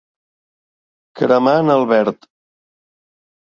[1.21, 2.29] Cremar en el verd.